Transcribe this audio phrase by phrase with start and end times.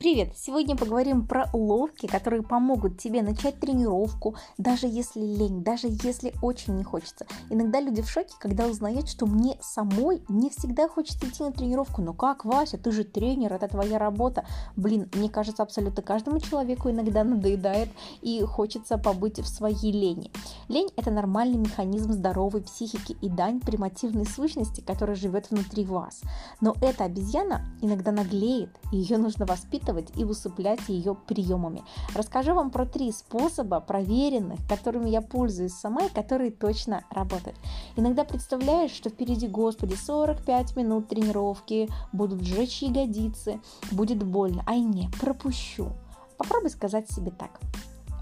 [0.00, 0.32] Привет!
[0.34, 6.78] Сегодня поговорим про уловки, которые помогут тебе начать тренировку, даже если лень, даже если очень
[6.78, 7.26] не хочется.
[7.50, 12.00] Иногда люди в шоке, когда узнают, что мне самой не всегда хочется идти на тренировку.
[12.00, 14.46] Ну как, Вася, ты же тренер, это твоя работа.
[14.74, 17.90] Блин, мне кажется, абсолютно каждому человеку иногда надоедает
[18.22, 20.30] и хочется побыть в своей лени.
[20.68, 26.22] Лень– это нормальный механизм здоровой психики и дань примативной сущности, которая живет внутри вас.
[26.62, 31.82] Но эта обезьяна иногда наглеет, и ее нужно воспитывать воспитывать и усыплять ее приемами.
[32.14, 37.56] Расскажу вам про три способа проверенных, которыми я пользуюсь сама и которые точно работают.
[37.96, 43.60] Иногда представляешь, что впереди, господи, 45 минут тренировки, будут сжечь ягодицы,
[43.92, 45.92] будет больно, ай не, пропущу.
[46.38, 47.60] Попробуй сказать себе так.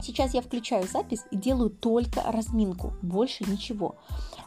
[0.01, 3.97] Сейчас я включаю запись и делаю только разминку, больше ничего.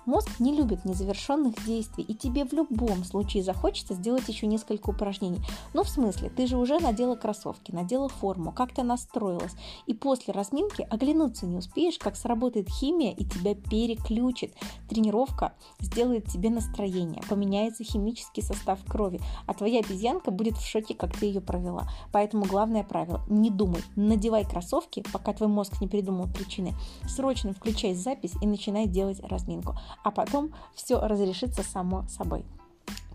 [0.05, 5.41] Мозг не любит незавершенных действий, и тебе в любом случае захочется сделать еще несколько упражнений.
[5.73, 9.53] Ну, в смысле, ты же уже надела кроссовки, надела форму, как-то настроилась,
[9.85, 14.55] и после разминки оглянуться не успеешь, как сработает химия и тебя переключит.
[14.89, 21.15] Тренировка сделает тебе настроение, поменяется химический состав крови, а твоя обезьянка будет в шоке, как
[21.15, 21.87] ты ее провела.
[22.11, 26.75] Поэтому главное правило– не думай, надевай кроссовки, пока твой мозг не придумал причины.
[27.07, 32.45] Срочно включай запись и начинай делать разминку а потом все разрешится само собой.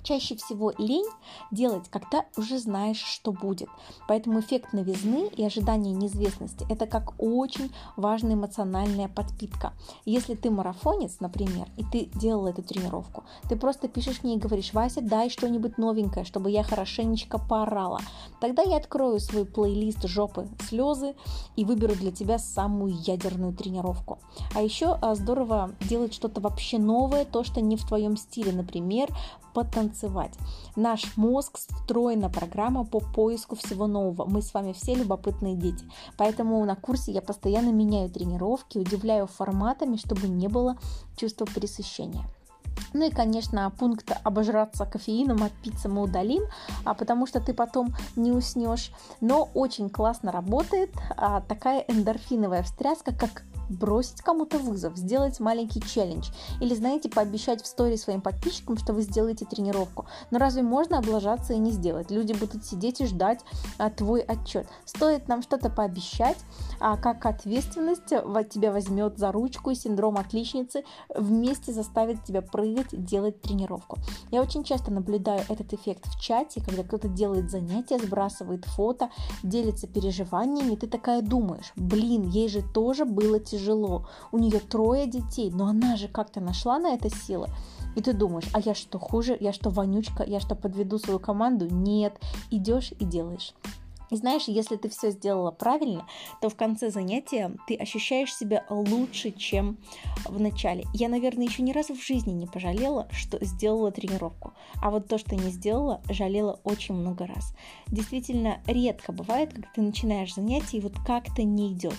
[0.07, 1.09] Чаще всего лень
[1.51, 3.69] делать, когда уже знаешь, что будет.
[4.07, 9.73] Поэтому эффект новизны и ожидание неизвестности– это как очень важная эмоциональная подпитка.
[10.05, 14.73] Если ты марафонец, например, и ты делал эту тренировку, ты просто пишешь мне и говоришь,
[14.73, 17.99] Вася, дай что-нибудь новенькое, чтобы я хорошенечко поорала.
[18.41, 21.17] Тогда я открою свой плейлист жопы слезы
[21.57, 24.21] и выберу для тебя самую ядерную тренировку.
[24.55, 28.53] А еще а, здорово делать что-то вообще новое, то, что не в твоем стиле.
[28.53, 29.09] Например,
[29.57, 30.35] потанцевать.
[30.77, 34.27] Наш мозг встроена программа по поиску всего нового.
[34.29, 35.83] Мы с вами все любопытные дети.
[36.19, 40.77] Поэтому на курсе я постоянно меняю тренировки, удивляю форматами, чтобы не было
[41.17, 42.27] чувства пресыщения.
[42.93, 46.43] Ну и, конечно, пункт обожраться кофеином от пиццы мы удалим,
[46.85, 48.93] а потому что ты потом не уснешь.
[49.23, 56.31] Но очень классно работает а, такая эндорфиновая встряска, как бросить кому-то вызов, сделать маленький челлендж
[56.61, 60.07] или, знаете, пообещать в стори своим подписчикам, что вы сделаете тренировку.
[60.31, 62.11] Но разве можно облажаться и не сделать?
[62.11, 63.41] Люди будут сидеть и ждать
[63.79, 64.67] а, твой отчет.
[64.85, 66.39] Стоит нам что-то пообещать,
[66.81, 70.85] а как ответственность тебя возьмет за ручку и синдром отличницы
[71.15, 73.99] вместе заставит тебя прыгать, делать тренировку.
[74.31, 79.11] Я очень часто наблюдаю этот эффект в чате, когда кто-то делает занятия, сбрасывает фото,
[79.43, 85.07] делится переживаниями, ты такая думаешь, блин, ей же тоже было тяжело тяжело, у нее трое
[85.07, 87.49] детей, но она же как-то нашла на это силы.
[87.95, 91.67] И ты думаешь, а я что хуже, я что вонючка, я что подведу свою команду?
[91.71, 93.55] Нет, идешь и делаешь.
[94.11, 96.07] И знаешь, если ты все сделала правильно,
[96.41, 99.79] то в конце занятия ты ощущаешь себя лучше, чем
[100.25, 100.85] в начале.
[100.93, 104.53] Я, наверное, еще ни разу в жизни не пожалела, что сделала тренировку.
[104.81, 107.53] А вот то, что не сделала, жалела очень много раз.
[107.89, 111.97] Действительно, редко бывает, когда ты начинаешь занятие и вот как-то не идет.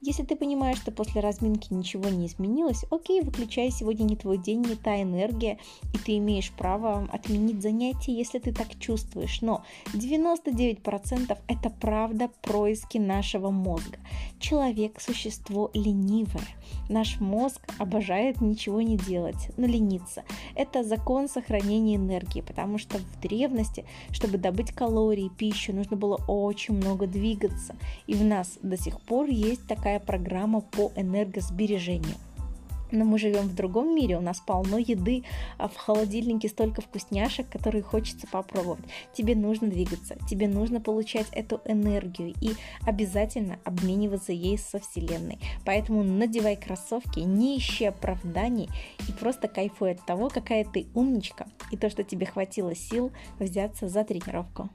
[0.00, 4.60] Если ты понимаешь, что после разминки ничего не изменилось, окей, выключай, сегодня не твой день,
[4.60, 5.58] не та энергия,
[5.92, 9.40] и ты имеешь право отменить занятие, если ты так чувствуешь.
[9.42, 9.64] Но
[9.94, 13.98] 99% это правда происки нашего мозга.
[14.38, 16.46] Человек– существо ленивое.
[16.88, 20.22] Наш мозг обожает ничего не делать, но лениться.
[20.54, 26.74] Это закон сохранения энергии, потому что в древности, чтобы добыть калории, пищу, нужно было очень
[26.74, 27.74] много двигаться.
[28.06, 32.14] И в нас до сих пор есть такая такая программа по энергосбережению.
[32.90, 35.24] Но мы живем в другом мире, у нас полно еды,
[35.56, 38.84] а в холодильнике столько вкусняшек, которые хочется попробовать.
[39.14, 42.52] Тебе нужно двигаться, тебе нужно получать эту энергию и
[42.86, 45.38] обязательно обмениваться ей со Вселенной.
[45.64, 48.68] Поэтому надевай кроссовки, не ищи оправданий
[49.08, 53.88] и просто кайфуй от того, какая ты умничка и то, что тебе хватило сил взяться
[53.88, 54.68] за тренировку.